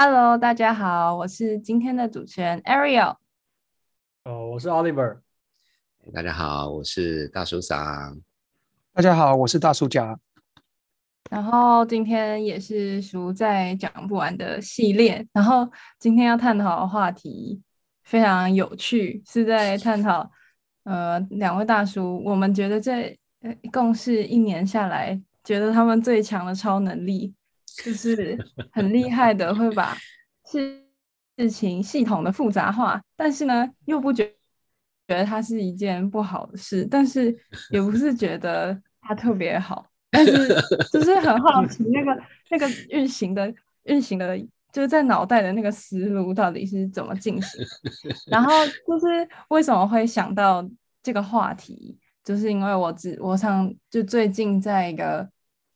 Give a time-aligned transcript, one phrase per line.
[0.00, 3.16] Hello，大家好，我是今天的主持人 Ariel。
[4.22, 5.18] 哦，我是 Oliver。
[6.14, 8.16] 大家好，我是大叔桑。
[8.92, 10.16] 大家好，我是大叔家。
[11.30, 15.26] 然后今天也是叔在讲不完的系列。
[15.32, 15.68] 然后
[15.98, 17.60] 今天要探讨的话题
[18.04, 20.30] 非常有趣，是在探讨
[20.84, 23.18] 呃两位大叔，我们觉得这
[23.72, 27.34] 共事一年下来，觉得他们最强的超能力。
[27.84, 28.36] 就是
[28.72, 29.96] 很厉害的，会把
[30.50, 30.82] 事
[31.36, 34.26] 事情系统的复杂化，但是呢，又不觉
[35.06, 37.36] 觉得它是一件不好的事，但是
[37.70, 40.48] 也不是觉得它特别好，但是
[40.92, 43.54] 就是很好奇那个那个运行的
[43.84, 44.36] 运行的，
[44.72, 47.64] 就是在脑袋的那个思路到底是怎么进行，
[48.26, 48.52] 然后
[48.86, 50.68] 就是为什么会想到
[51.02, 55.28] 这个话题，就是因为我只我想就最近在一个。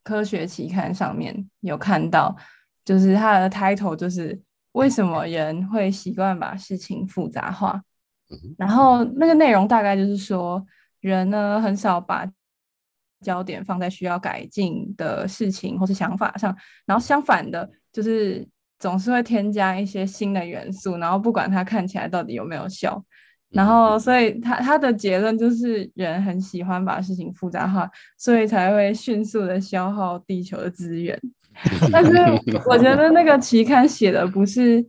[0.03, 2.37] 科学期刊上面有看到，
[2.85, 4.41] 就是它的 title 就是
[4.73, 7.81] 为什么人会习惯把事情复杂化。
[8.57, 10.65] 然后那个内容大概就是说，
[11.01, 12.27] 人呢很少把
[13.21, 16.57] 焦点放在需要改进的事情或是想法上，
[16.87, 23.05] 然后相反的，就是总是会添加一些新的元素，然后不管它看起来到底有没有效。
[23.53, 31.19] 然后，所以他他的结论就是人很喜欢把事情复杂化，所以才会迅速的消耗地球的资源。
[31.93, 32.13] 但是
[32.67, 34.85] 我觉得那个期刊写的不是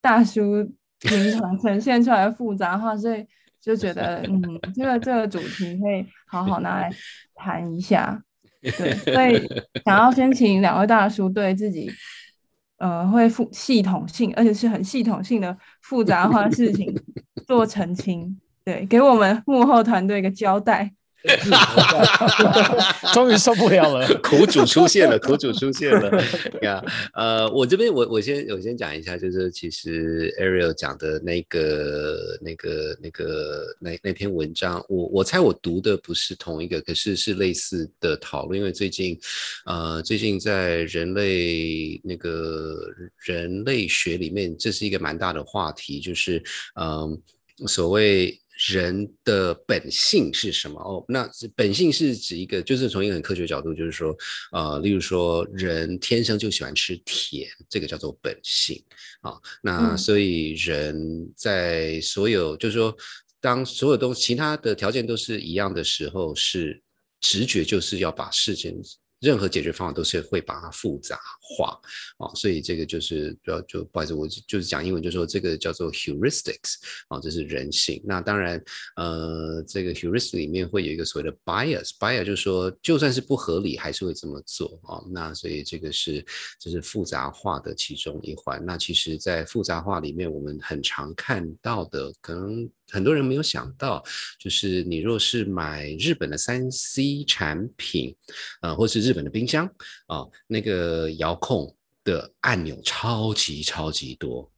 [0.00, 0.64] 大叔
[1.00, 3.26] 平常呈现出来的复杂化，所以
[3.60, 4.42] 就觉得嗯，
[4.74, 6.90] 这个这个主题可以好好拿来
[7.34, 8.22] 谈一下。
[8.62, 9.48] 对，所以
[9.84, 11.90] 想要先请两位大叔对自己。
[12.80, 16.94] 呃，会复系统性，而且是很系统性的复杂化事情
[17.48, 20.92] 做澄清，对，给我们幕后团队一个交代。
[23.12, 26.22] 终于受不了了， 苦主出现了， 苦主出现了。
[26.62, 26.80] 呀，
[27.12, 39.18] 呃，我这边我我先我先讲一下，就是其实 Ariel 讲的那个那个那个那那篇文章，我我猜我读的不是同一个，可是是类似的讨论，因为最近
[39.66, 42.78] 呃最近在人类那个
[43.16, 46.40] 人类学里面，这是一个蛮大的话题，就是
[46.80, 47.20] 嗯
[47.66, 48.40] 所谓。
[48.72, 50.80] 人的本性是什么？
[50.80, 54.12] 哦，那本性是指一个，就是从一个很科学角度，就是说，
[54.50, 58.82] 呃，例如说，人天生就喜欢吃甜，这个叫做本性
[59.20, 59.34] 啊。
[59.62, 62.92] 那所以人在所有，就是说，
[63.40, 66.82] 当所有东其他的条件都是一样的时候，是
[67.20, 68.76] 直觉就是要把事情。
[69.20, 71.78] 任何解决方法都是会把它复杂化
[72.18, 76.74] 啊，所以这个就是主要就不好意思，我就是讲英文，就说这个叫做 heuristics
[77.08, 78.00] 啊，这是人性。
[78.04, 78.62] 那当然，
[78.96, 85.02] 呃，这个 heuristics 里面会有一个所谓的 bias，bias 就是说就算是不合理，还是会这么做啊。
[85.10, 86.24] 那所以这个是
[86.60, 88.64] 这是复杂化的其中一环。
[88.64, 92.70] 那其实，在复杂化里面，我们很常看到的可能。
[92.90, 94.02] 很多人没有想到，
[94.38, 98.14] 就是你若是买日本的三 C 产品，
[98.60, 99.66] 啊，或是日本的冰箱
[100.06, 104.50] 啊，那个遥控的按钮超级超级多，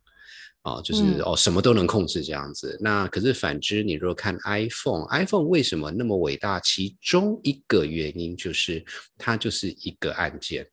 [0.63, 2.79] 啊，就是哦什么都能控制这样子。
[2.81, 6.61] 那可是反之，你若看 iPhone，iPhone 为什么那么伟大？
[6.61, 8.85] 其中一个原因就是
[9.19, 10.67] 它就是一个按键。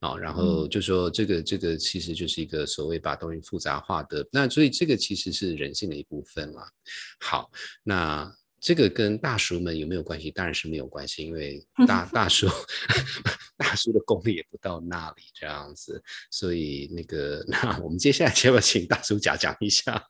[0.00, 6.70] 啊，然后就说这个这个其实就是一个所谓把东西复杂化的，那所以这个其实是人性的一部分啦。
[7.18, 7.50] 好，
[7.82, 10.30] 那这个跟大叔们有没有关系？
[10.30, 12.46] 当然是没有关系，因为 大大叔
[13.58, 20.08] 大叔的功力也不到那里这样子，所以那个 那我们接下来要不要请大叔讲讲一下？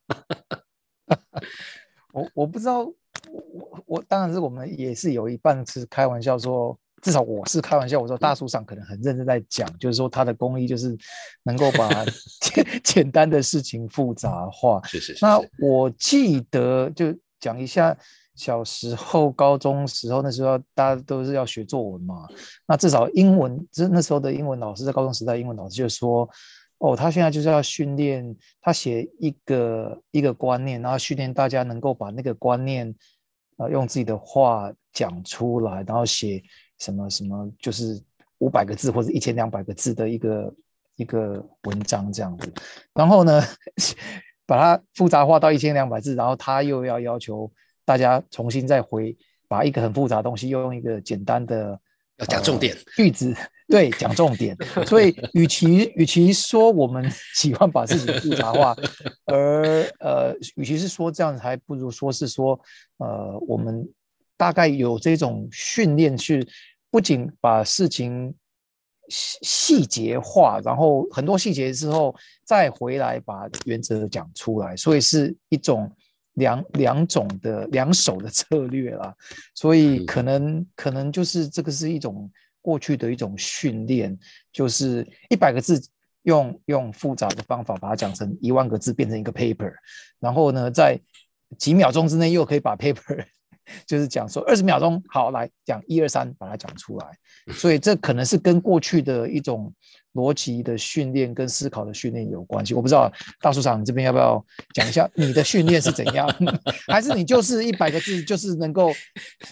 [2.13, 2.95] 我我不知道，我
[3.31, 6.79] 我我当然是我们也是有一半是开玩笑说。
[7.01, 10.97] 至少我是开玩笑，我说大叔上可能很认真在讲，就是说他的功力就是
[11.45, 11.89] 能够把
[12.41, 14.81] 简简单的事情复杂化。
[14.85, 15.25] 是是是。
[15.25, 17.97] 那我记得就讲一下
[18.35, 22.27] 小时候、高中时候那时候大家都是要学作文嘛。
[22.67, 26.29] 那至少英文，这那时候的英文老师在高中时代，英文老师就说
[26.79, 32.93] ：“哦，他现在就是要训练他写一个一个观念，然后训练大家能够把那个观念
[33.57, 36.43] 啊用自己的话讲出来，然后写。”
[36.79, 38.01] 什么什么就是
[38.39, 40.55] 五百个字或者一千两百个字的一个
[40.97, 42.53] 一个文章这样子，
[42.95, 43.43] 然后呢，
[44.47, 47.51] 把它复杂化到一千两百字，然后他又要要求
[47.85, 49.17] 大家重新再回，
[49.49, 51.79] 把一个很复杂的东西又用一个简单的
[52.19, 53.35] 要讲重点句子，
[53.69, 54.57] 对，讲重点。
[54.87, 57.05] 所以，与其与其说我们
[57.35, 58.77] 喜欢把自己复杂化，
[59.27, 62.59] 而呃，与其是说这样子，还不如说是说，
[62.99, 63.89] 呃，我们。
[64.39, 66.47] 大概有这种训练，去
[66.91, 68.33] 不仅把事情
[69.09, 72.15] 细细节化，然后很多细节之后
[72.45, 75.91] 再回来把原则讲出来，所以是一种
[76.35, 79.13] 两两种的两手的策略啦。
[79.55, 82.31] 所以可能可能就是这个是一种
[82.63, 84.17] 过去的一种训练，
[84.53, 85.83] 就是一百个字
[86.23, 89.73] 用用复杂的方法把它讲成一万个字变成一个 paper，
[90.21, 90.97] 然后呢在
[91.59, 93.27] 几秒钟之内又可以把 paper。
[93.87, 97.07] 就是讲说二十秒钟，好来讲一二三，把它讲出来。
[97.53, 99.73] 所以这可能是跟过去的一种
[100.15, 102.75] 逻辑的训练跟思考的训练有关系。
[102.75, 103.11] 我不知道
[103.41, 104.45] 大叔长你这边要不要
[104.75, 106.29] 讲一下你的训练是怎样，
[106.89, 108.93] 还是你就是一百个字就是能够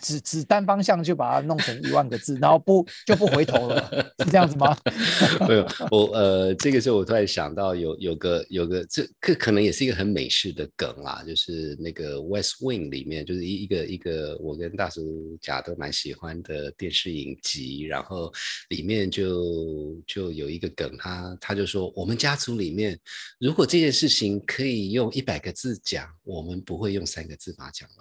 [0.02, 4.76] 只只单方向就把它弄成一万个字，然后不就不回头了，是这样子吗？
[5.48, 17.86] 没有，我呃，这个时候我突然想到有有个有个这可可能也是一个很美式的梗啦，就是那个《West Wing》里面就是一一个一个我跟大叔甲都蛮喜欢的电视影集。
[17.86, 18.32] 然后
[18.70, 22.98] 里面就就有一个梗，他他就说，我们家族里面，
[23.38, 27.98] 如果这件事情可以用一百个字讲，我们不会用三个字把它讲完。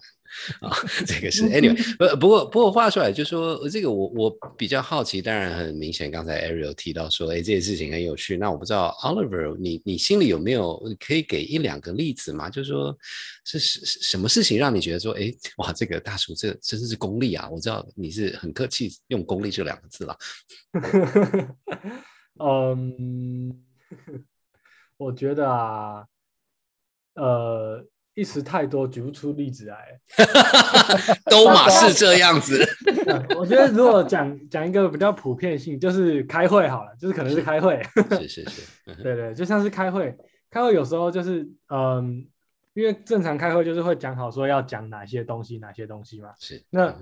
[0.60, 0.76] 啊，
[1.08, 8.36] 这个是 anyway，不不过不过话说来，就说这个我我比较好奇，当然很明显，刚才 Ariel 提到说，哎，这件事情很有趣。
[8.36, 12.50] 那我不知道 Oliver，你你心里有没有可以给一两个例子吗？
[12.50, 12.98] 就是说
[13.46, 17.48] 是什什么事情让你觉得说，哎，哇，这个大叔这真的是功力啊！
[17.50, 20.18] 我知道你是很客气用功力这两个字了。
[22.40, 23.64] 嗯，
[24.98, 26.06] 我觉得啊，
[27.16, 27.86] 呃。
[28.18, 30.00] 一时太多，举不出例子来。
[31.30, 32.66] 都嘛是这样子。
[33.38, 37.84] 我觉得如果讲讲一个比较普遍性，就是开会好了，就是可能是开会。
[38.12, 38.96] 是是是。
[39.04, 40.16] 对对，就像是开会，
[40.50, 42.26] 开会有时候就是嗯，
[42.74, 46.30] 因为正常开会就是会讲好说要讲哪些东西，哪些东西嘛。
[46.40, 46.64] 是。
[46.70, 46.98] 那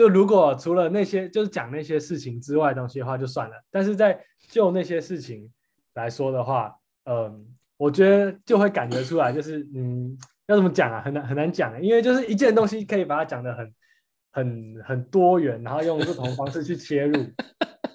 [0.00, 4.18] 就如果除了那些就是讲那些事情之外东西的话就算了，但是在
[4.50, 5.52] 就那些事情
[5.94, 6.74] 来说的话，
[7.04, 7.46] 嗯。
[7.80, 10.14] 我觉得就会感觉出来，就是嗯，
[10.48, 11.00] 要怎么讲啊？
[11.00, 13.74] 很难很难讲，因为就是一件东西可以把它讲的很
[14.30, 17.14] 很很多元，然后用不同方式去切入，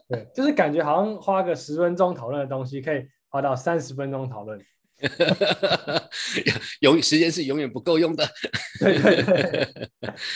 [0.09, 4.59] 对， 就是感觉好像花个十分钟讨论的东西，可以花到三十分钟讨论，
[6.81, 8.27] 永时间是永远不够用的。
[8.79, 9.89] 对 对对，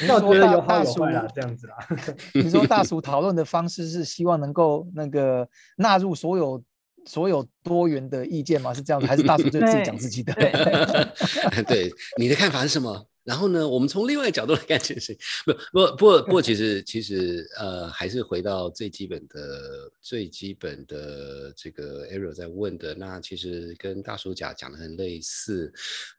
[0.07, 1.75] 那我觉得有好有坏啦，这样子啦。
[2.33, 5.47] 你说大叔讨论的方式是希望能够那个
[5.77, 6.63] 纳入所有。
[7.05, 8.71] 所有多元的意见吗？
[8.75, 10.31] 是这样子，还是大叔就自己讲自己的？
[11.65, 13.07] 对， 你的看法是什么？
[13.29, 15.17] 然后呢，我们从另外一个角度来看这件事情。
[15.45, 25.71] 不不不不，其实其实呃，还是回到最基本的最基本的这个 Ariel 在问的，那其实跟大叔讲讲的很类似。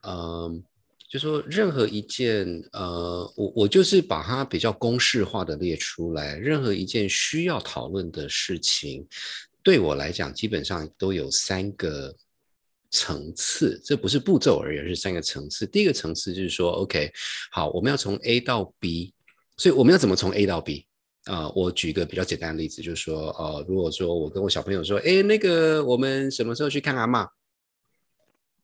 [0.07, 0.63] 嗯，
[1.11, 9.05] 就说任何一件呃，我我就是把它比较公式化的列出来，任何一件需要讨论的事情。
[9.65, 12.15] 对我来讲，基本上都有三个
[12.91, 15.67] 层次，这不是步骤而已，而是三个层次。
[15.67, 17.11] 第一个层次就是说，OK，
[17.53, 19.15] 好，我们要从 A 到 B，
[19.57, 20.87] 所以我们要怎么从 A 到 B
[21.25, 21.49] 啊？
[21.51, 27.21] 我举一个比较简单的例子，就是说，呃，如果说我跟我小朋友说，哎，那个我们什么时候去看阿妈？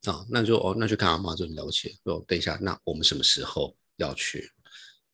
[0.06, 1.96] 啊，那就哦，那去看阿妈就很了不起。
[2.04, 4.50] 说等一下，那我们什么时候要去？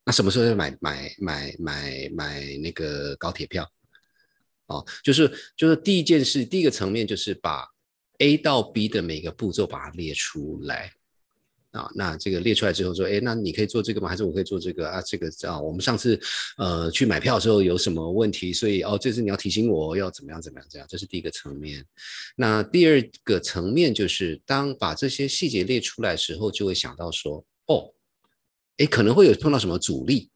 [0.05, 3.67] 那什么时候要买买买买买那个高铁票？
[4.67, 7.67] 哦，就是就是第一件事，第一个层面就是把
[8.19, 10.91] A 到 B 的每个步骤把它列出来
[11.71, 11.89] 啊。
[11.95, 14.07] 那这个列出来之后说，哎，那你可以做这个吗？
[14.07, 15.01] 还是我可以做这个啊？
[15.01, 16.19] 这个啊，我们上次
[16.57, 18.53] 呃去买票的时候有什么问题？
[18.53, 20.87] 所以哦，这次你要提醒我要怎么样怎么样这样。
[20.89, 21.85] 这是第一个层面。
[22.35, 27.91] 那第二个层面就是当把这些细节列出来时候，就会想到说，哦，
[28.77, 30.29] 哎，可能会有碰到什么阻力。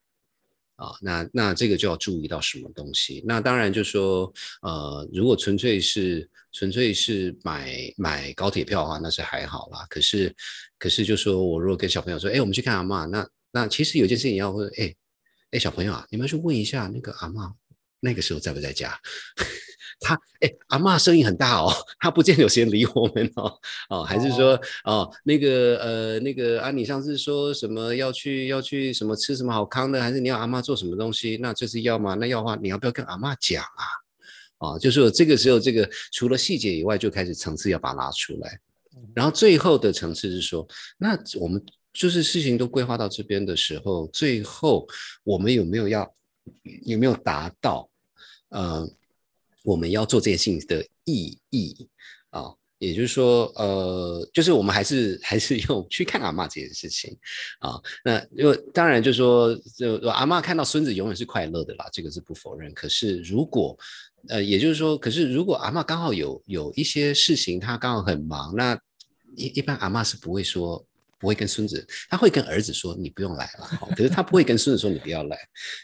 [0.77, 3.23] 啊，那那这个就要注意到什么东西？
[3.27, 4.31] 那当然就说，
[4.61, 9.85] 呃，如果纯粹是纯粹是买买高铁票的话，那是还好啦。
[9.89, 10.33] 可是
[10.79, 14.95] 可是就说我如果跟小朋友说，哎，我们去看阿妈，那那其实有件事情要问，哎
[15.51, 17.53] 哎，小朋友啊，你们去问一下那个阿妈
[17.99, 18.99] 那个时候在不在家？
[19.99, 23.51] 他哎，阿妈声音很大哦，他不见得有时间理我们哦
[23.89, 31.37] 哦，还是说哦那个呃那个啊，你上次说什么要去要去什么吃什么好康的，还是你要阿妈做什么东西？
[31.41, 32.13] 那这是要吗？
[32.13, 34.69] 那要的话，你要不要跟阿妈讲啊？
[34.73, 38.59] 啊，就是这个时候，这个除了细节以外，就开始层次要把它拉出来，
[39.15, 44.87] 然后最后的层次是说，那我们就是事情都规划到这边的时候，最后
[45.23, 46.13] 我们有没有要
[46.85, 47.89] 有没有达到
[48.49, 48.87] 呃？
[49.67, 51.89] 我们要做这件事情的意义
[52.29, 57.13] 啊，也就是说，呃，就是我们还是 还是用去看阿嬷这件事情
[57.59, 57.77] 啊。
[58.01, 62.73] 那因为当然就是说，就阿嬷看到孙子永远是快乐的啦，这个是不否认。
[62.73, 63.77] 可是如果
[64.29, 68.73] 呃，也就是说，可是如果阿嬷刚好有有一些事情，她刚好很忙，那
[69.35, 70.81] 一一般阿嬷是不会说。
[71.19, 75.37] 不会跟孙子，他会跟儿子说你不用来了，可是他不会 跟孙子说你不要来。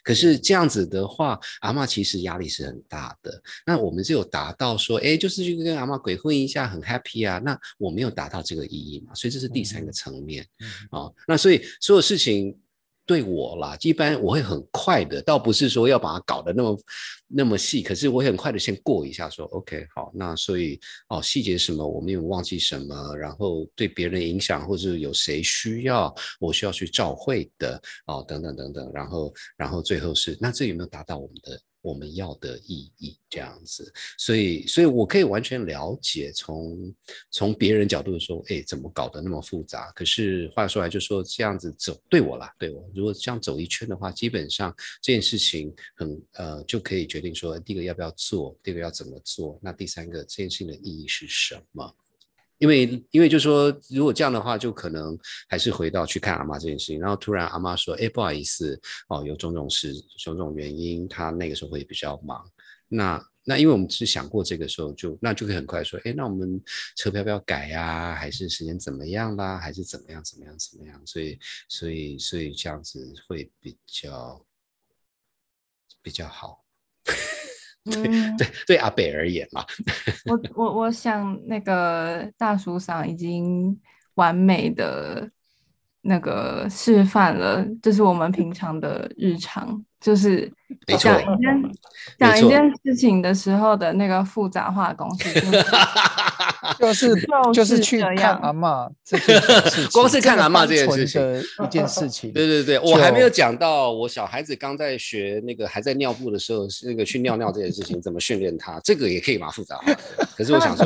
[0.03, 3.41] 可是这样子的话，阿妈其实压力是很大的。
[3.65, 7.39] 那我们只有达到说，哎，就是去跟阿妈鬼混一下，很 happy 啊。
[7.39, 9.13] 那我没有达到这个意义嘛？
[9.15, 10.45] 所以这是第三个层面
[10.91, 11.11] 啊。
[11.27, 12.57] 那所以所有事情。
[13.05, 16.79] 对我啦，一般我会很快的，倒不是说要把它搞得那么
[17.27, 20.79] 那么细，可是我会很快的先过一下，说 OK 好，那所以
[21.09, 31.59] 哦细节什么我没有忘记什么，然后对别人影响或者有谁需要我需要去照会的哦等等等等，然后然后最后是那这有没有达到我们的？
[31.83, 36.95] 我们要的意义这样子，所以，所以我可以完全了解，从
[37.29, 39.91] 从别人角度说，哎，怎么搞得那么复杂？
[39.91, 51.93] 可是话说来，就说这样子走，对我啦，对我，如果这样走一圈的话，基本上这件事情很呃，就可以决定说，第一个要不要做，第二个要怎么做，那第三个这件事情的意义是什么？
[52.63, 56.97] 因为，因为就说，如果这样的话，就可能还是回到去看阿妈这件事情。
[56.97, 58.79] 然后突然阿妈说：“哎，不好意思，
[59.09, 62.41] 哦，有种种事，种种原因，他那个时候会比较忙。”
[62.87, 66.63] 那那因为我们是想过这个时候，就那就可以很快说：“哎，那我们
[66.95, 68.15] 车票要不要改呀？
[68.15, 69.57] 还是时间怎么样啦？
[69.57, 70.23] 还是怎么样？
[70.23, 70.57] 怎么样？
[70.57, 74.45] 怎么样？”所以，所以，所以这样子会比较
[76.01, 76.62] 比较好。
[77.85, 78.01] 对
[78.37, 79.63] 对对，阿北而言嘛，
[80.25, 83.77] 我我我想那个大叔上已经
[84.15, 85.29] 完美的
[86.01, 90.51] 那个示范了，就是我们平常的日常，就是
[90.97, 91.71] 讲一件
[92.17, 95.41] 讲一件事情的时候的那个复杂化公式。
[96.79, 102.31] 就是就是去看阿妈这件事， 光是看阿妈这件事情一件事情。
[102.33, 109.93] 对对对，我还没有讲到我小孩子刚在学那个还在尿布的时候，那个去尿尿这件事情怎么训练他，这个也可以蛮复杂化。
[110.35, 110.85] 可是我想说，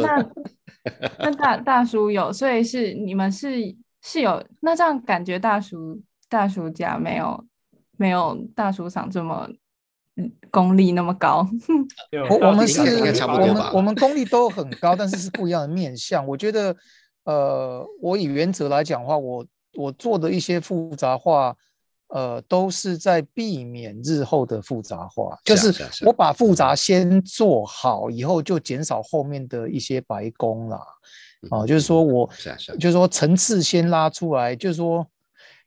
[1.19, 3.49] 那大大叔有，所以是你们是
[4.03, 7.45] 是有那这样感觉，大叔大叔家没有
[7.97, 9.49] 没有大叔长这么。
[10.49, 11.47] 功力那么高，
[12.29, 16.25] 我我们是，我们我们功力都很高，但是是不一样的面相。
[16.25, 16.75] 我觉得，
[17.25, 19.45] 呃，我以原则来讲的话，我
[19.75, 21.55] 我做的一些复杂化，
[22.07, 25.71] 呃，都是在避免日后的复杂化，就是
[26.03, 30.81] 我把复杂先做好，以后就减少后面的一些白工啦。
[31.51, 32.27] 啊，就是说我，
[32.79, 35.05] 就是说层次先拉出来，就是说，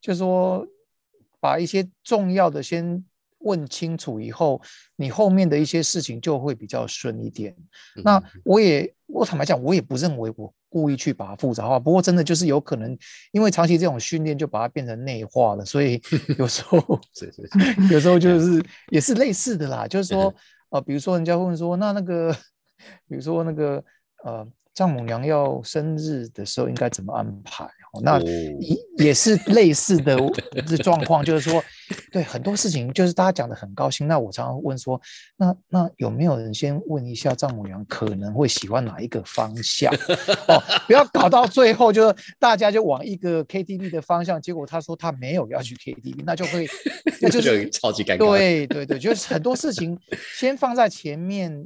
[0.01, 0.67] 就是说
[1.39, 3.05] 把一些重要的先。
[3.41, 4.61] 问清楚以后，
[4.97, 7.55] 你后面的一些事情就会比较顺一点。
[8.05, 11.79] 那我也，我坦白讲，我也不认为我故意去把它复杂化。
[11.79, 12.97] 不过真的就是有可能，
[13.33, 16.01] 因为长期这种训练就把它变成内化了，所以
[16.39, 16.79] 有时候，
[17.91, 19.87] 有时候就是也是类似的啦。
[19.87, 20.35] 就是说，
[20.71, 22.33] 呃，比如说人家问说，那那个，
[23.09, 23.85] 比如说那个，
[24.25, 24.47] 呃。
[24.75, 27.65] 丈母娘要生日的时候应该怎么安排？
[27.93, 30.17] 哦那也也是类似的
[30.65, 31.61] 这状况，就是说，
[32.13, 34.07] 对很多事情，就是大家讲的很高兴。
[34.07, 35.01] 那我常常问说，
[35.37, 39.93] 那那有没有人先问一下丈母娘可能会喜欢哪一个方向？
[40.47, 46.69] 哦，不要搞到最后就是大家就往一个 KTV 的方向，结果他说他没有要去 KTV，那就会
[47.21, 48.19] 那就是超级尴尬。
[48.19, 49.99] 对对对，就是很多事情
[50.39, 51.65] 先放在前面。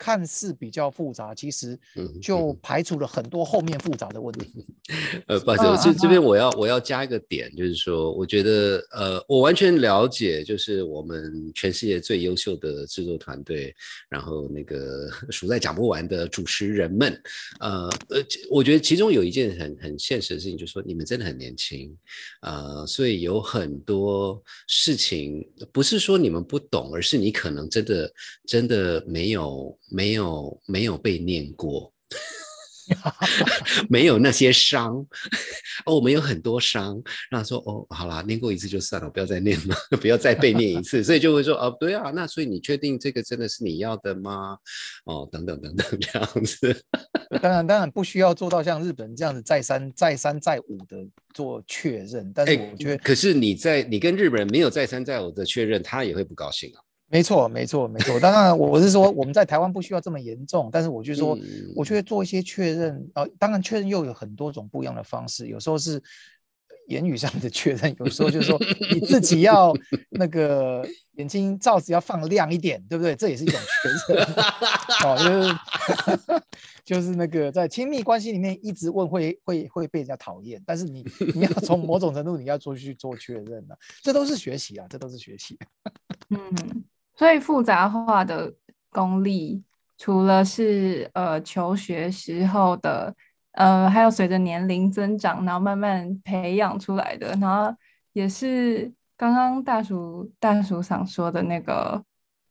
[0.00, 1.78] 看似比较复杂，其实
[2.22, 4.64] 就排除了很多后面复杂的问题。
[5.28, 13.74] 呃，不好意思，这这边我要我要加一个点，就是说，我觉得呃，我完全了解，就是我们全世界最优秀的制作团队，
[14.08, 17.22] 然后那个 数在讲不完的主持人们，
[17.60, 21.94] 呃呃，我觉得其中有一件很很现实的事情，就是说你们真的很年轻，
[22.40, 28.10] 呃，所以有很多事情不是说你们不懂，而是你可能真的
[28.46, 29.78] 真的没有。
[29.90, 31.92] 没有没有被念过，
[33.88, 34.96] 没有那些伤
[35.86, 37.00] 哦，我们有很多伤。
[37.30, 41.02] 那说哦，好啦，念过一次就算了，不要再念了， 不要再被念一次。
[41.02, 44.56] 所以就会说哦，对啊，那所以你确定这个真的是你要的吗？
[45.04, 46.84] 哦，等等等等 这样子。
[47.40, 50.96] 当然当然不需要做到像日本这样子再三再三再五的
[51.32, 56.82] 做确认，但是我觉得，可是你在你跟日本人没有再三再五的确认，他也会不高兴啊。
[57.10, 58.20] 没错，没错，没错。
[58.20, 61.36] 当然，我是说我们在台湾不需要这么严重，但是我就说，
[61.74, 66.00] 我觉得做一些确认，呃，当然确认又有很多种不一样的方式，有时候是
[66.86, 68.56] 言语上的确认，有时候就是说
[68.92, 69.74] 你自己要
[70.10, 73.16] 那个眼睛罩子要放亮一点，对不对？
[73.16, 73.60] 这也是一种
[74.06, 74.24] 确认。
[75.04, 76.40] 哦，就是
[76.86, 85.58] 就是那个在亲密关系里面一直问会会会被人家讨厌，但是你你要从某种程度你要做去做确认的，这都是学习啊，这都是学习。
[86.30, 86.38] 嗯，
[87.20, 88.50] 所以复杂化的
[88.88, 89.62] 功力，
[89.98, 93.14] 除了是呃求学时候的。
[93.52, 97.76] 呃，还有随着年龄增长，然后慢慢培养出来的，然后
[98.12, 102.00] 也是刚刚大叔大叔想说的那个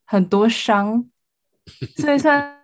[0.05, 1.09] 很多伤，
[1.95, 2.61] 所以算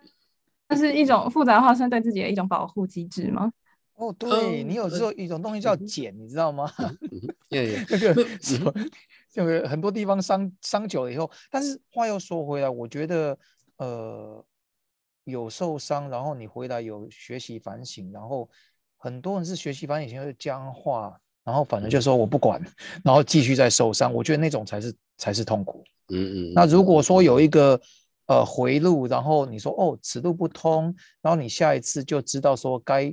[0.68, 3.50] 这是一种复杂化，算对自己的一种保护机制吗？
[3.94, 6.70] 哦，对你有时候一种东西叫茧，你知道吗？
[7.48, 8.70] 那个什么，
[9.36, 13.38] 就是很多地方伤伤久了以后，但是话又说回来，我觉得
[13.76, 14.44] 呃。
[15.28, 18.48] 有受伤，然后你回来有学习反省，然后
[18.96, 22.62] 很多人是学习反省就僵化，然后反正就说我不管，
[23.02, 24.14] 然后继续在受伤。
[24.14, 25.82] 我觉得那种才是才是痛苦。
[26.10, 26.52] 嗯嗯。
[26.54, 27.80] 那如果说有一个
[28.28, 33.12] 呃回路，然后你说哦此路不通，然后你下一次就知道说该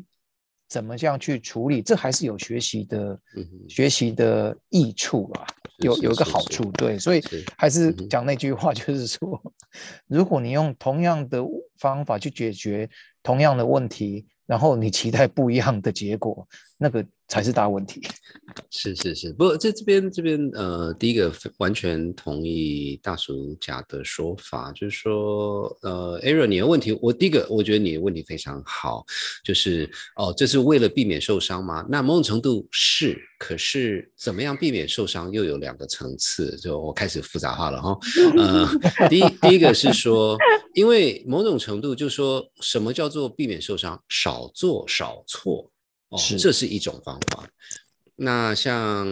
[0.69, 3.19] 怎么样去处理，这还是有学习的
[3.67, 5.47] 学习的益处啊。
[5.79, 7.21] 有有一个好处，对，所以
[7.57, 9.41] 还是讲那句话， 就是说，
[10.07, 11.43] 如果你用同样的
[11.77, 12.89] 方法去解决
[13.21, 17.05] 同样的问题，然后你期待不一样的结果，那个。
[17.33, 17.99] 才是大问题。
[18.69, 29.03] 是是是，不过在这边这边呃，第一个完全同意大叔甲的说法，就是说呃，Aaron 你的问题，我第一个我觉得你的问题非常好，
[29.43, 31.83] 就是哦，这是为了避免受伤吗？
[31.89, 37.97] 那某种程度是，可是怎么样避免受伤又有两个层次，就我开始复杂化了哈。
[38.37, 38.69] 呃，
[39.09, 40.37] 第一第一个是说，
[40.75, 45.71] 因为某种程度就是说什么叫做避免受伤，少做少错。
[46.17, 47.47] 是，这是一种方法。
[48.15, 49.07] 那像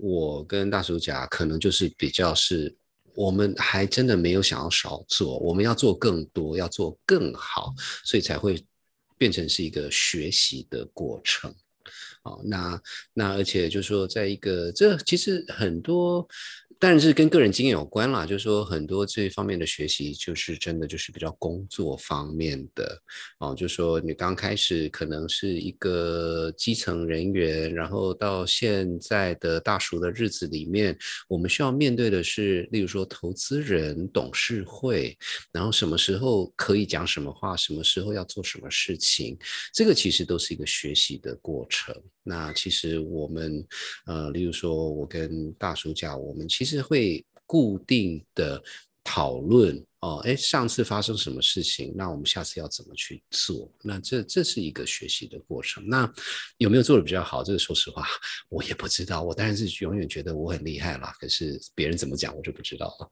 [0.00, 2.74] 我跟大叔甲，可能就是比较是，
[3.14, 7.74] 我们还真的没有想要少做，我们要做更多，要做更好，
[8.04, 8.64] 所以才会
[9.16, 11.54] 变成是一个学习的过程。
[12.28, 12.80] 哦，那
[13.14, 16.28] 那而且就是说，在一个这其实很多。
[16.80, 22.96] 但是跟个人经验有关啦，就是说很多这方面的学习，就是真的就是比较工作方面的
[23.40, 35.18] 哦，就是说你刚开始可能是一个基层人员，然后到现在的大熟的日子里面，我们需要面对的是，例如说投资人、董事会，
[35.50, 39.36] 然后什么时候可以讲什么话，什么时候要做什么事情，
[39.74, 41.92] 这个其实都是一个学习的过程。
[42.22, 43.66] 那其实我们，
[44.06, 48.62] 呃，例如说我跟大叔讲，我们其实会固定的
[49.02, 53.72] 讨论哦，哎，上次发生什么事情，那我们下次要怎么去做？
[53.82, 55.88] 那这这是一个学习的过程。
[55.88, 56.12] 那
[56.58, 57.42] 有没有做的比较好？
[57.42, 58.06] 这个说实话，
[58.50, 59.22] 我也不知道。
[59.22, 63.10] 我当然是永远觉得我很厉害啦，可是别人怎么讲，我就不知道了。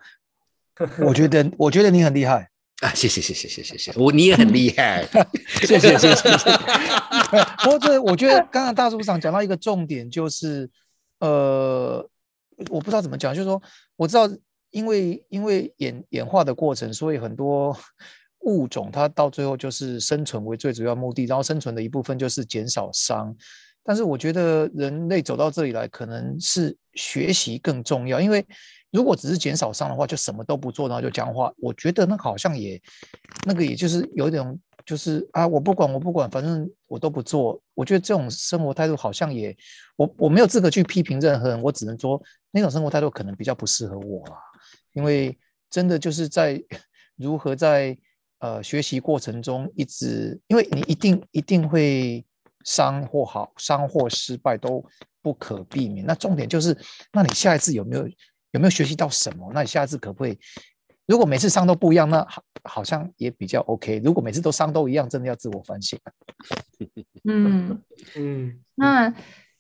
[1.07, 2.51] 我觉得，我觉得你很厉害。
[2.83, 5.03] 啊，谢谢谢谢谢谢谢，我你也很厉害，
[5.63, 6.31] 谢谢谢谢。
[7.65, 10.69] 不过这我觉得刚刚大叔长讲到一个重点，就是
[11.21, 12.07] 呃，
[12.69, 13.61] 我不知道怎么讲，就是说
[13.97, 14.29] 我知道，
[14.73, 17.75] 因为因为演演化的过程，所以很多
[18.41, 23.35] 物种它到最后就是生存为最主要目的，然后生存的一部分就是减少伤。
[23.83, 28.45] 但是我觉得人类走到这里来，可能是学习更重要，因为。
[28.91, 31.53] 如果只是减少伤的话，就什么都不做，然后就僵化。
[31.59, 32.81] 我觉得那好像也，
[33.45, 37.61] 那个也就是有点，就是啊，我不管，我不管，反正我都不做。
[37.75, 39.55] 我觉得这种生活态度好像也，
[39.97, 42.21] 我我没有资格去批评任何人，我只能说
[42.53, 44.39] 那种生活态度可能比较不适合我啊。
[44.93, 45.37] 因为
[45.69, 46.63] 真的就是在
[47.17, 47.97] 如何在
[48.39, 52.25] 呃学习过程中一直，因为你一定一定会
[52.65, 54.83] 伤或好，伤或失败都
[55.21, 56.07] 不可避免。
[56.07, 56.75] 那重点就是，
[57.13, 58.09] 那你下一次有没有？
[58.57, 59.51] 有没有学习到什么？
[59.55, 60.39] 那你下次可不可以？
[61.07, 64.01] 如果每次伤都不一样，那好好像也比较 OK。
[64.05, 65.99] 如果每次都伤都一样，真的要自我反省。
[67.25, 67.81] 嗯
[68.17, 69.15] 嗯，那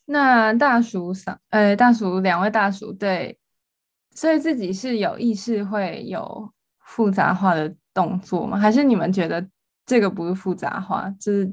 [0.06, 3.38] 那大叔上，呃，大叔两位大叔对，
[4.14, 6.52] 所以自己是有意识会有
[6.84, 8.58] 复杂化的动作吗？
[8.58, 9.46] 还是你们觉得
[9.84, 11.46] 这个不是复杂化，就是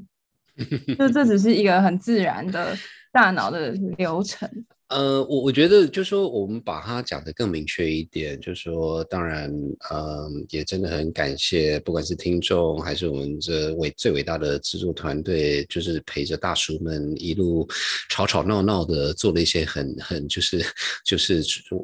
[0.96, 2.76] 就这只是一个很自然的
[3.12, 4.48] 大脑的流程？
[4.94, 9.52] 呃，我我觉得就是说，我们把它讲得更明确一点，就是说，当然，
[9.90, 17.68] 嗯，也真的很感谢，不管是听众还是我们这伟最伟大的制作团队，就是陪着大叔们一路
[18.08, 20.64] 吵吵闹闹的做了一些很很就是
[21.04, 21.42] 就是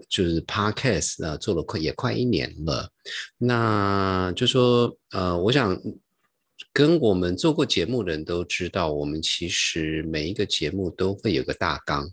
[0.08, 2.88] 就是 podcast 啊，做了快也快一年了。
[3.36, 5.76] 那就说，呃，我想
[6.72, 12.08] 跟我们做过节目的人都知道，我们其实每一个节目都会有个大纲。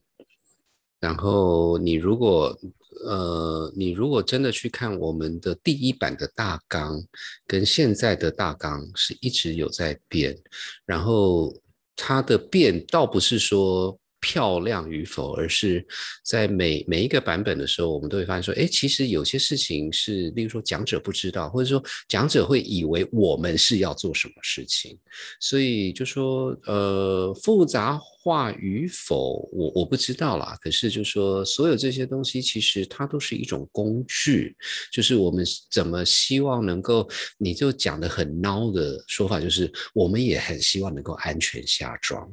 [1.00, 2.58] 然后你如果
[3.06, 7.02] 呃，你如果真的去看我们的第一版的大纲，
[7.46, 10.38] 跟现在的大纲是一直有在变，
[10.86, 11.54] 然后
[11.96, 13.98] 它的变倒不是说。
[14.28, 15.86] 漂亮与否，而是
[16.22, 25.00] 在每每一个版本的时候，我们都会发现说，哎，其实有些事情是，例如说讲者不知道，或者说讲者会以为我们是要做什么事情，
[25.40, 30.58] 所以就说，呃，复杂化与否，我我不知道啦。
[30.60, 34.54] 可是就说，所有这些东西其实它都是一种工具，
[34.92, 42.30] 就是我们怎么希望能够，你就讲的很孬的说法，就是我们也很希望能够安全下装。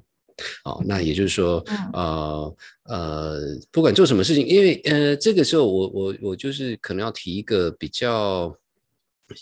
[0.64, 8.54] 哦，那也就是说，呃呃，不管做什么事情，因为呃，这个时候我我我就是可能要提一个比较。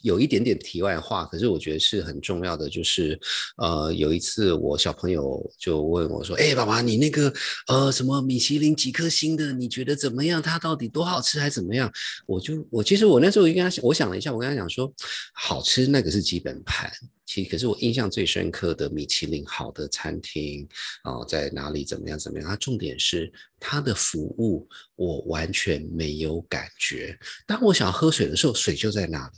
[0.03, 2.69] 有一点点题外话，可是我觉得是很重要的。
[2.69, 3.19] 就是，
[3.57, 7.33] 呃，有一次我小朋友就问我说：“哎，爸爸，你那个
[7.67, 10.41] 呃什么米其林几颗星的，你觉得怎么样？
[10.41, 11.93] 它到底多好吃还怎么样？”
[12.27, 14.93] 我就我其实我那时候我就跟他我想了一下，我跟他讲说，
[15.35, 16.91] 好吃那个是基本盘。
[17.25, 20.69] 其实可是我印象最深刻的米其林好的餐厅
[21.03, 22.47] 啊，在哪里怎么样怎么样？
[22.47, 27.19] 它重点是它的服务，我完全没有感觉。
[27.47, 29.33] 当我想要喝水的时候，水就在那里。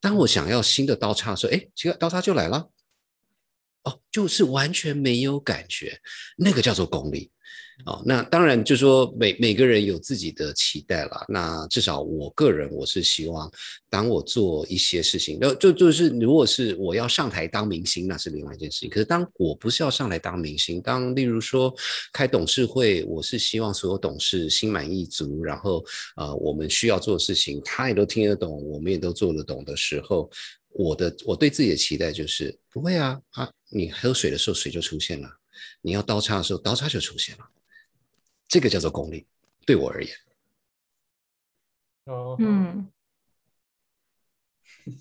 [0.00, 2.70] 当我想要新的刀叉的时候，哎，这个刀叉就来了，
[3.82, 6.00] 哦，就是完全没有感觉，
[6.36, 7.30] 那个叫做功力。
[7.86, 11.24] 哦，那当然就说每每个人有自己的期待了。
[11.28, 13.50] 那至少我个人我是希望，
[13.88, 18.90] 当我做一些事情，就就就是如果是我要上台当明星，那是另外一件事情。
[18.90, 21.74] 可是当我不是要上来当明星，当例如说
[22.12, 25.84] 开董事会，我是希望所有董事心满意足，然后
[26.16, 30.30] 呃我们需要做的事情，他也都听得懂，我们也都做得懂的时候，
[30.70, 35.28] 我的我对自己的期待就是不会啊啊，你喝水的时候水就出现了，
[35.80, 37.44] 你要刀叉的时候刀叉就出现了。
[38.50, 39.24] 这个叫做功利，
[39.64, 40.12] 对我而言。
[42.06, 42.90] 哦，嗯，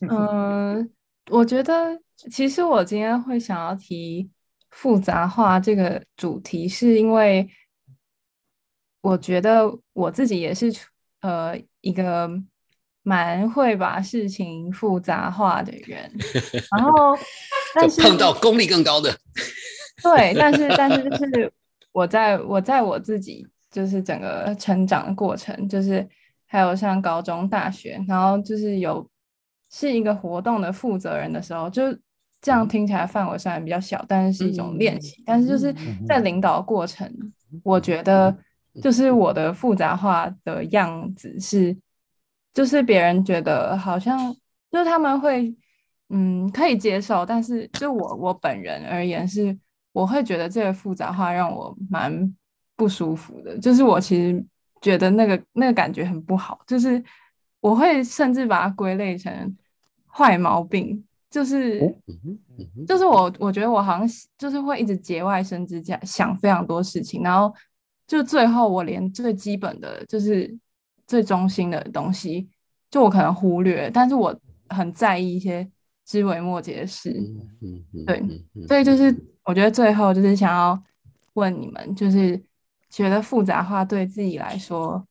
[0.08, 0.92] 嗯，
[1.32, 2.00] 我觉得
[2.32, 4.30] 其实我今天会想要提
[4.70, 7.50] 复杂化这个主题，是因为
[9.02, 10.72] 我觉得我自己也是
[11.22, 12.30] 呃一个
[13.02, 16.16] 蛮会把事情复杂化的人，
[16.70, 17.18] 然后
[17.74, 19.12] 但是碰到功力更高的，
[20.04, 21.52] 对，但是但是就是。
[22.00, 26.08] 我在我在我自己就是整个成长的过程，就是
[26.46, 29.06] 还有上高中、大学，然后就是有
[29.70, 31.84] 是一个活动的负责人的时候，就
[32.42, 35.22] 这样听起来范围虽然比较小，但是是一种练习。
[35.26, 35.76] 但是就是
[36.08, 37.14] 在领导过程，
[37.64, 38.34] 我觉得
[38.82, 41.76] 就是我的复杂化的样子是，
[42.54, 44.34] 就是别人觉得好像
[44.72, 45.54] 就是他们会
[46.08, 49.60] 嗯可以接受，但是就我我本人而言是。
[50.00, 52.34] 我会觉得这个复杂化让我蛮
[52.78, 54.42] 不舒服的，就是我其实
[54.82, 57.04] 觉得那个那个感觉很不好，就是
[57.60, 59.58] 我会甚至把它归类成
[60.08, 61.82] 坏毛病，就是
[62.88, 64.08] 就是我我觉得我好像
[64.38, 67.54] 就是会一直节外生枝，这样想非常多事情，然后
[68.08, 70.58] 就最后我连最基本的就是
[71.06, 72.48] 最中心的东西，
[72.90, 74.34] 就我可能忽略，但是我
[74.70, 75.70] 很在意一些
[76.10, 77.14] 枝微末节的事，
[78.08, 78.24] 对，
[78.68, 79.16] 所以就是。
[79.46, 80.80] 我觉得最后就是想要
[81.34, 82.40] 问你们，就是
[82.88, 85.04] 觉得复杂化对自己来说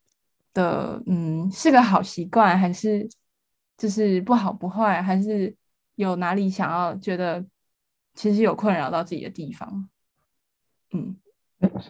[0.55, 3.09] 的，嗯，是个好习惯，还是
[3.77, 5.53] 就是不好不坏，还是
[5.97, 7.45] 有哪里想要觉得
[8.15, 9.89] 其实有困扰到自己的地方？
[10.93, 11.17] 嗯，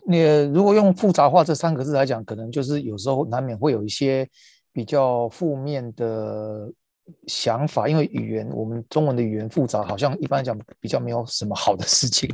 [0.07, 0.23] 你
[0.55, 4.27] 如果用复杂化这三个字来讲，可能就是有时候难免会有一些
[4.73, 6.73] 比较负面的。
[7.27, 12.29] 想法，因为语言，我们中文的语言复杂，好像一般来讲比较没有什么好的事情。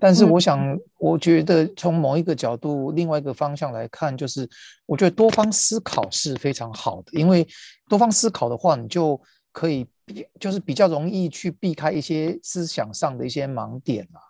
[0.00, 4.48] 但是，我想，我觉得从某一个角度，另外一个方向来看，就是
[4.86, 7.46] 我觉得多方思考是非常好的，因为
[7.88, 9.20] 多方思考的话，你就
[9.52, 9.86] 可以，
[10.40, 14.20] 就是比较容易去避开一些思想上的一些盲点啊。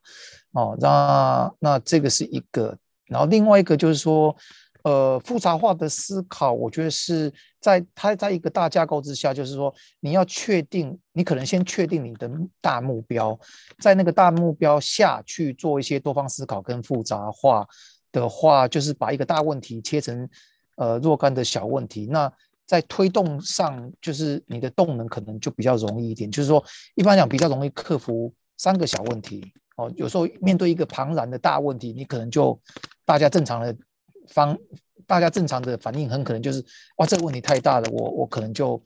[0.53, 2.77] 哦，那那这个是一个，
[3.07, 4.37] 然后另外一个就是说。
[4.85, 12.29] 呃，复杂化的思考，我觉得是在它在一个大架构之下，就是说你要确定，你可能先确定你的
[12.61, 13.39] 大目标，
[13.79, 17.65] 在那个大目标下去做一些多方思考跟复杂化
[18.11, 20.29] 的话，就是把一个大问题切成
[20.77, 22.07] 呃若干的小问题。
[22.07, 22.33] 那
[22.67, 26.65] 在推动上，就是你的动能可能就比较容易一点，就是说
[26.97, 29.89] 一般讲比较容易克服三个小问题哦。
[29.95, 32.61] 有时候面对一个庞然的大问题，你可能就
[33.05, 33.73] 大家正常的。
[34.29, 34.57] 方
[35.07, 36.65] 大家正常的反应很可能就是
[36.97, 38.81] 哇，这个问题太大了，我我可能就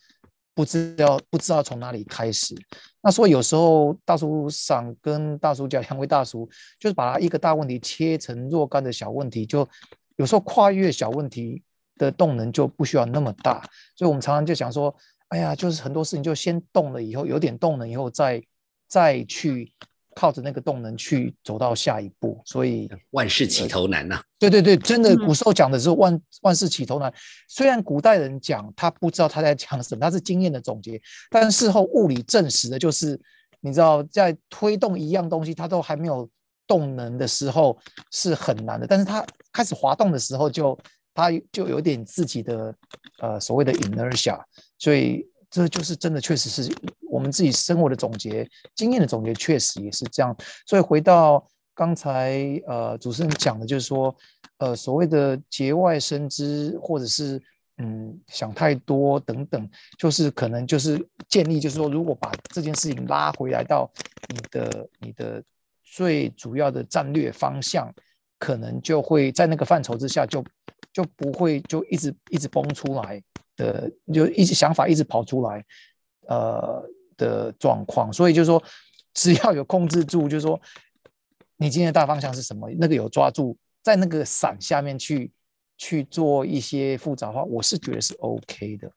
[0.55, 2.55] 不知道不知道从哪里开始。
[3.03, 9.68] 那所以有时候大叔想跟大叔讲，两位大叔就是把一个大问题切成若干的小问题，就
[10.16, 11.62] 有时候跨越小问题
[11.96, 13.62] 的动能就不需要那么大，
[13.94, 14.94] 所以我们常常就想说，
[15.29, 18.42] 哎呀，就是很多事情就先动了以后有点动能以后再
[18.88, 19.72] 再去。
[20.18, 24.18] 靠着那个动能去走到下一步，所以 万事起头难呐。
[24.38, 27.12] 对对对，真的，古时候讲的是万万事起头难。
[27.48, 30.98] 虽然古代人讲他不知道他在讲什么，他是经验的总结，
[31.29, 33.20] 但事后物理证实的就是，
[33.61, 36.26] 你知道，在推动一样东西，它都还没有
[36.66, 37.79] 动能的时候
[38.11, 40.79] 是很难的，但是它开始滑动的时候，就
[41.12, 42.74] 它就有点自己的
[43.20, 44.40] 呃所谓的 inertia，
[44.79, 45.29] 所以。
[45.48, 46.70] 这就是真的，确实是
[47.16, 50.37] 我们自己生活的总结、经验的总结，确实也是这样。
[50.66, 51.42] 所以回到
[51.74, 54.14] 刚才呃主持人讲的，就是说，
[54.59, 57.42] 呃所谓的节外生枝，或者是
[57.79, 59.66] 嗯想太多等等，
[59.98, 63.90] 就是可能就是建议，就是说，如果把这件事情拉回来到
[64.29, 65.42] 你的你的
[65.83, 67.90] 最主要的战略方向，
[68.38, 70.44] 可能就会在那个范畴之下，就
[70.92, 73.22] 就不会就一直一直崩出来。
[73.59, 75.64] 的就一直想法一直跑出来，
[76.29, 76.85] 呃
[77.16, 78.62] 的状况，所以就是说，
[79.14, 80.61] 只要有控制住，就是说，
[81.57, 85.31] 你今天的大方向是什么，那个有抓住，在那个伞下面去
[85.79, 88.90] 去做一些复杂化，我是觉得是 OK 的，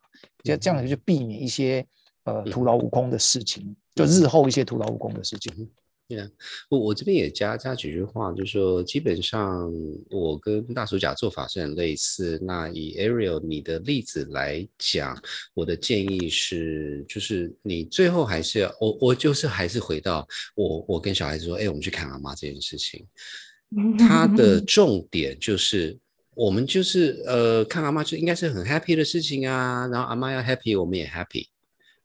[0.43, 1.85] 就这样子就避免一些
[2.23, 5.69] 呃徒劳无功的事情，就日后一些徒劳无功的事情。
[6.09, 6.27] 对啊，
[6.69, 9.71] 我我这边也加加几句话，就是说，基本上
[10.09, 12.39] 我跟大叔甲做法是很类似。
[12.41, 15.15] 那以 Ariel 你的例子来讲，
[15.53, 23.05] 我的建议是，就是你最后还是要我我就是还是回到我我跟小孩子说，哎，我们去看阿妈这件事情，
[23.99, 25.95] 它的重点就是
[26.33, 31.45] 我们就是呃看阿妈就应该是很 happy 的事情啊，然后阿妈要 happy，我们也 happy，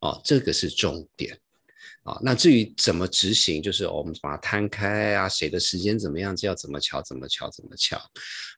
[0.01, 1.35] 哦，这个是重点。
[2.05, 7.97] 啊，那至于怎么执行，就是我们把它摊开啊，谁的时间怎么样，就要怎么巧怎么巧怎么巧，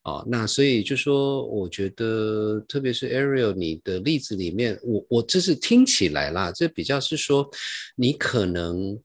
[0.02, 7.50] 啊，那所以就说，我觉得特别是 Ariel 你的例子里面，我我这是听起来啦，这比较是说，
[7.96, 9.00] 你可能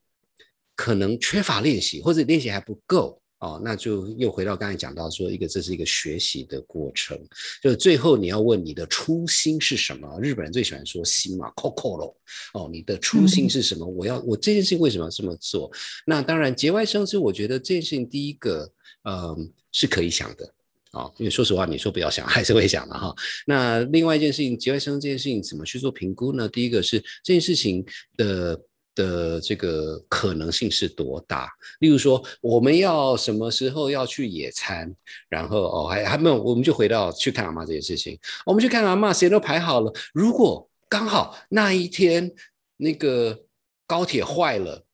[0.74, 3.21] 可能缺乏练习，或者练习还不够。
[3.42, 7.18] 哦，那就又回到刚才讲到说，一个这是一个学习的过程，
[7.60, 10.20] 就是最后你要问你的初心是什么？
[10.20, 12.14] 日本人最喜欢说心嘛，kokoro。
[12.54, 13.84] 哦，你的初心是什么？
[13.84, 15.68] 我要我这件事情为什么要这么做？
[16.06, 18.70] 那当然节外生枝，我觉得这件事情第一个，
[19.10, 20.48] 嗯，是可以想的
[20.92, 23.12] 啊，因为说实话，你说不要想， 还是会想的哈。
[23.44, 26.48] 那另外一件事情，节外生枝这件事情怎么去做评估呢？
[26.48, 27.84] 第一个是这件事情
[28.16, 28.60] 的。
[28.94, 31.48] 的这个可能性是多大？
[31.80, 34.94] 例如说，我们要什么时候要去野餐？
[35.28, 38.18] 然后哦，还还没有，我们就回到去看阿妈这件事情。
[38.44, 39.92] 我们去看阿妈，谁都排好了。
[40.12, 42.30] 如果刚好那一天
[42.76, 43.44] 那个
[43.86, 44.84] 高铁坏了，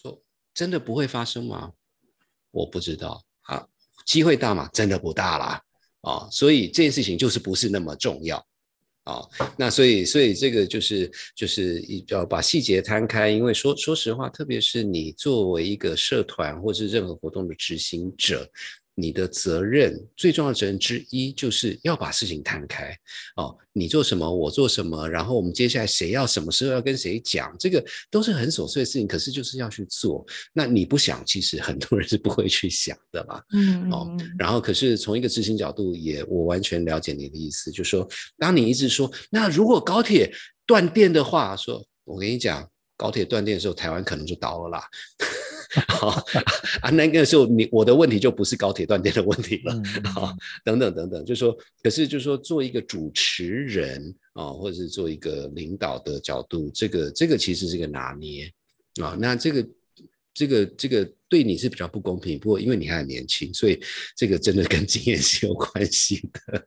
[0.00, 0.22] 说
[0.54, 1.72] 真的不会发生吗？
[2.50, 3.66] 我不知道啊，
[4.06, 4.68] 机会大吗？
[4.72, 5.62] 真的不大啦。
[6.02, 8.44] 啊，所以这件事情就是不是那么重要。
[9.04, 9.20] 啊，
[9.56, 18.48] 那所以，所以这个就是就是要把细节摊开，因为说说实话，特别是你作为一个社团或是任何活动的执行者。
[19.02, 22.96] 你的责任最重要的责任之一，就是要把事情摊开
[23.34, 23.58] 哦。
[23.72, 29.08] 你做什么，我做什么，然后我们接下来谁要什么时候要跟谁讲，这个都是很琐碎的事情。
[29.08, 30.24] 可是就是要去做。
[30.52, 33.42] 那你不想，其实很多人是不会去想的嘛。
[33.54, 34.16] 嗯哦。
[34.38, 40.32] 然后，可是从一个执行角度，也我完全了解你的意思，就是说，当你一直说，那如果高铁
[40.64, 44.84] 断电的话，说我跟你讲，高铁断电的时候，台湾可能就倒了啦。
[45.88, 46.08] 好
[46.82, 49.82] 啊，那个时候你我的问题就不是高铁断电的问题了，
[50.12, 58.52] 好，等等等等，就说，可是就说做一个主持人啊，或者是做一个领导的角度，这个这个其实是个拿捏
[59.00, 59.68] 啊，那这个
[60.34, 63.80] 这个这个对你是比较不公平，不过因为你还很年轻，所以
[64.14, 66.66] 这个真的跟经验是有关系的。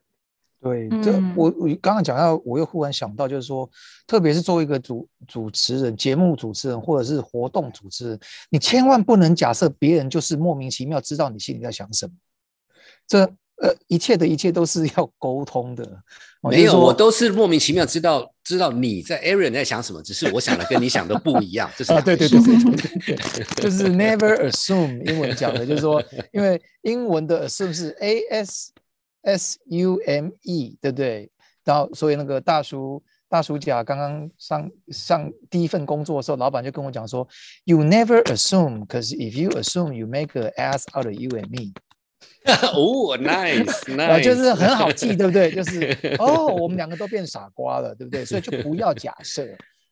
[0.65, 3.69] 对，这我我刚刚讲到，我又忽然想到，就是说，
[4.07, 12.13] 特别是作为一个主主持人、节目主持人或者是活动主持人，你千万不能假设别人就是莫名其妙知道你心里在想什么。
[13.07, 13.19] 这
[13.61, 15.87] 呃，一切的一切都是要沟通的。
[16.41, 21.69] 没有，我都是莫名其妙知道知道你在 Aaron 在想什么，只是我想的跟你想的不一样。
[21.77, 28.21] 就是啊，对对对对对，就是 Never assume 英文讲的，就是说，因为英文的 assume 是 A
[29.25, 29.57] S。
[29.57, 31.29] S U M E，对不对？
[31.63, 37.27] 然后，所以那个大叔大叔甲刚刚上上第一份工作的时候，老板就跟我讲说
[37.65, 41.73] ：“You never assume, because if you assume, you make a ass out of you and me。
[42.45, 45.51] ”哦，nice，nice，就是很好记，对不对？
[45.51, 48.23] 就是 哦，我们两个都变傻瓜了，对不对？
[48.23, 49.43] 所以就不要假设，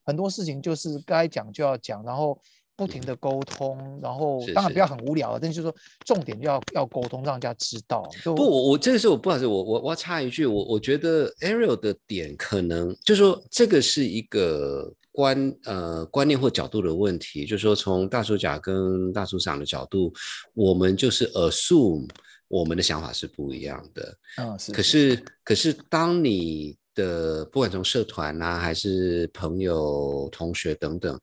[0.05, 2.39] 很多事情就是该讲就要讲，然后
[2.75, 8.09] 不停的沟通，然后当然不要很无聊，但是就是说重点就要要沟通，让人家知道。
[8.23, 20.11] 不，我我这个是我不好意思，我我我要插一句，我我觉得 Ariel 的点可能就是说这个是一个观呃观念或角度的问题，就是说从大叔甲跟大叔长的角度，
[20.53, 22.07] 我们就是 assume
[22.47, 31.19] 我们的想法是不一样的，嗯是，可是可是当你的不管从社团啊，还是朋友、同学等等，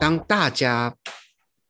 [0.00, 0.96] 当大家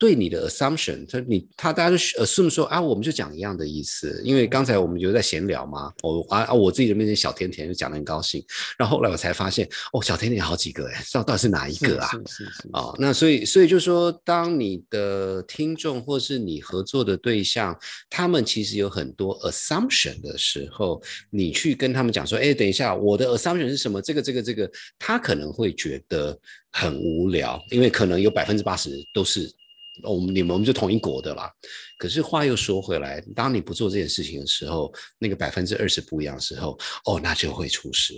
[0.00, 8.42] 对你的 assumption，他你他大家就 assume 说啊，我们就讲一样的意思，因为刚才我们有在闲聊嘛，我啊啊我自己的面前小甜甜就讲的很高兴，
[8.78, 12.08] 然后后来我才发现哦，小甜甜好几个哎，到到底是哪一个啊？
[12.26, 24.00] 是是是哦，那所以所以就说，当你的听众或是你合作的对象，他们其实有很多 assumption 的时候，你去跟他们讲说，哎，等一下，我的 assumption 是什么？
[24.00, 26.34] 这个这个这个，他可能会觉得
[26.72, 29.59] 很无聊，因为可能有百分之八十都是哦
[30.04, 31.50] 我们你们我们就同一国的啦。
[31.98, 38.14] 可是话又说回来，当你不做这件事情的时候，那个百分之二十不一样的时候，哦，那就会出事。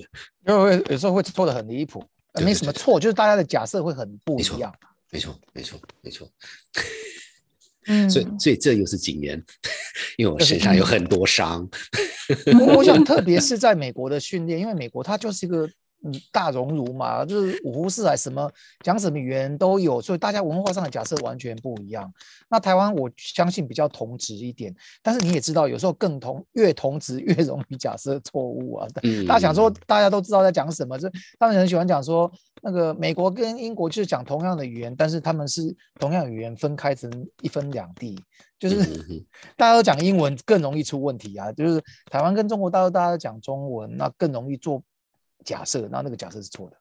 [0.46, 2.00] 因为有时候会错的很离谱，
[2.32, 4.72] 呃对对对对没什么错，就是大家的假设会很不一样。
[5.10, 6.30] 没错，没错，没错。
[7.86, 9.42] 嗯， 所以，所以这又是经验，
[10.16, 11.68] 因为我身上有很多伤。
[12.58, 15.72] 我我想， 特别是在美国的训练，因为美国它就是一个嗯
[16.30, 22.12] 大熔炉嘛，就是五湖四海，什么讲什么语言都有，所以大家文化上的假设完全不一样。
[22.48, 28.88] 那台湾我相信比较同质一点，但是你也知道，有时候更同越同质越容易假设错误啊。
[29.02, 32.30] 嗯大家想说，大家都知道在讲什么，就当然很喜欢讲说，
[32.62, 37.10] 那个美国跟英国就是讲同样的语言，但是他们是同样的语言分开成
[37.40, 38.18] 一分两地，
[38.58, 38.76] 就是
[39.56, 41.50] 大家都讲英文更容易出问题啊。
[41.52, 44.82] 就是台湾跟中国大陆大家都讲中文，那更容易做
[45.44, 46.76] 假设，然后那个假设是错的。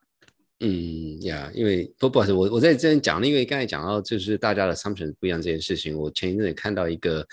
[0.63, 7.25] 嗯呀，因为不不好意思，我我在这边讲，因为刚才讲到就是大家的 assumption 不一样这件事情，我前一阵也看到一个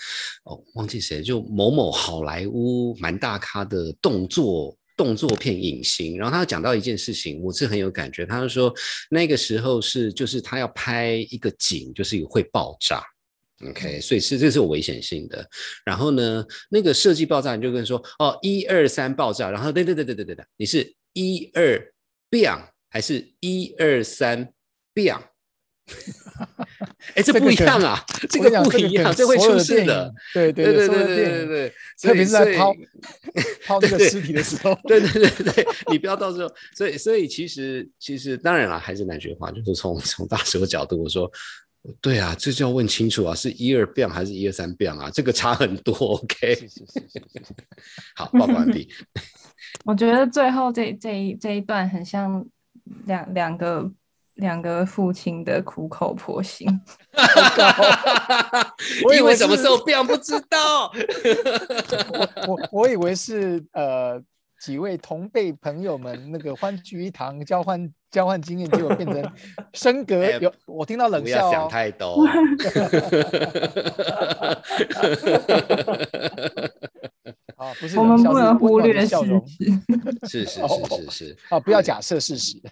[0.45, 8.73] 哦，忘记谁，就某某好莱坞蛮大咖的动作动作片影星，然后他讲到一件事情，我是很有感觉，他就说
[9.11, 13.03] 那个时候是就是他要拍一个景，就是会爆炸。
[13.67, 15.45] OK，所以是这是有危险性的。
[15.85, 19.51] 然后呢，那个设计爆炸，你就跟说哦，一二三爆炸。
[19.51, 21.91] 然后对对对对对对对，你是一二
[22.31, 24.53] bang 还是一二三
[24.95, 25.21] bang？
[27.15, 30.13] 哎，这这不一样啊，这个不一样，可这会出事的。
[30.33, 32.73] 对对对对对对对，特别是在抛
[33.65, 41.29] 抛那个尸体的时候，对对对对，你不要到时候，所以所以其实其实当然了，还是那句话，就是从 从大师的角度，我说，
[41.99, 45.09] 对啊，这就要问清楚啊，是一二 bang 还是一二三 bang 啊？
[45.09, 46.55] 这个差很多，OK？
[46.55, 47.55] 是是是是是。
[48.15, 48.87] 好，报告完毕。
[49.85, 52.45] 我觉得最后这这一这一段很像
[53.05, 53.91] 两两个
[54.35, 56.67] 两个父亲的苦口婆心。
[59.05, 60.91] 我以为什么时候 bang 不知道。
[62.13, 64.21] 我我我以为是呃
[64.59, 69.31] 几位同辈朋友们那个欢聚一堂，交换交换经验，结果变成
[69.73, 71.69] 升格哎有我听到冷不要想。
[71.69, 72.25] 太多。
[77.55, 79.65] 啊， 不是我们不能忽略事笑容实。
[80.27, 81.37] 是是是是是。
[81.49, 82.59] 啊，不要假设事实。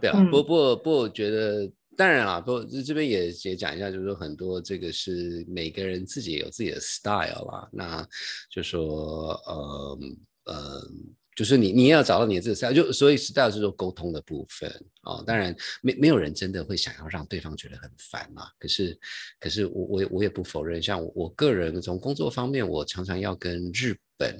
[0.00, 8.06] 对啊，嗯不不不，我觉得当然啦，不这这边也也讲一下，就是说很多这个是每个人自己有自己的 style 啦，那
[8.50, 9.98] 就说呃
[10.44, 10.80] 呃。
[11.40, 18.50] 就是你，你要找到你的这个 style，就所以 style 是说沟通的部分啊、当然，没没有人真的会想要让对方觉得很烦嘛。
[18.58, 18.94] 可是，
[19.38, 24.36] 可是我我也我也不否认，像我个人从工作方面，我常常要跟日本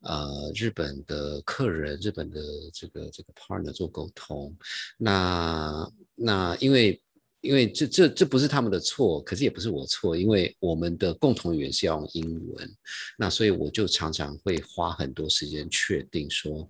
[0.00, 2.40] 呃日本的客人、日本的
[2.72, 4.52] 这个这个 partner 做沟通。
[4.98, 7.00] 那那因为
[7.44, 12.76] 因为这这这不是他们的错，可是也不是我错，因为我们的共同语言是要用英文，
[13.18, 16.68] 那所以我就常常会花很多时间确定说，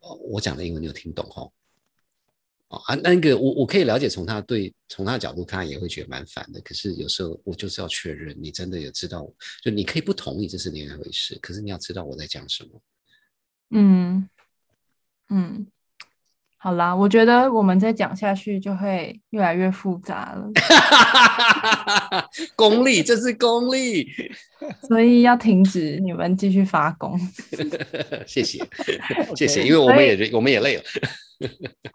[0.00, 1.52] 呃，我讲的英文你有听懂吼？
[2.68, 6.60] 哦啊，那个我我可以了解，从他对从他的角度看也会觉得蛮烦的。
[6.62, 9.30] 可是有时候我就是要确认，你真的有知道，
[9.62, 11.38] 就你可以不同意，这是另外一回事。
[11.40, 12.70] 可是你要知道我在讲什么。
[13.70, 14.28] 嗯
[15.28, 15.66] 嗯，
[16.66, 20.50] 好啦，我觉得我们再讲下去就会越来越复杂了，
[22.56, 24.04] 功利，这是功利。
[24.88, 27.16] 所以要停止你们继续发功。
[28.26, 28.58] 谢谢，
[29.36, 30.82] 谢谢，因为我们所也我们也累了。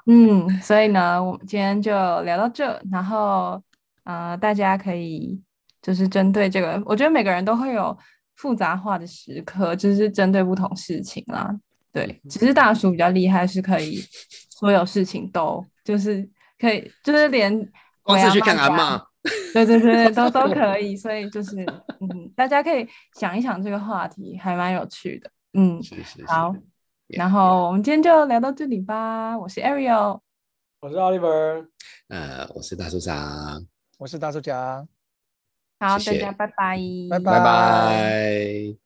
[0.06, 1.92] 嗯，所以呢，我们今天就
[2.22, 3.62] 聊到这，然后
[4.06, 5.38] 呃，大家可以
[5.82, 7.98] 就是针对这个，我觉得每个人都会有
[8.38, 11.54] 复杂化的时刻，就是针对不同事情啦。
[11.92, 14.02] 对，只是大叔比较厉害，是可以
[14.62, 16.26] 所有事情都就是
[16.58, 17.52] 可以，就是连
[18.04, 19.04] 光是去看阿嬷家嬷，
[19.54, 21.58] 对对对，对都都可以，所以就是
[22.00, 25.30] 嗯，大家可以想一想这个话题，还蛮有趣的。
[25.54, 26.54] 嗯，是是是，好
[27.08, 29.38] Yeah 然后我们今天就聊到这里吧。
[29.38, 30.22] 我是 Ariel，
[30.80, 31.68] 我是 Oliver，
[32.08, 33.66] 呃，我是大叔长，
[33.98, 34.88] 我是大叔讲，
[35.80, 36.78] 好，谢谢大家拜拜，
[37.10, 38.81] 拜拜拜。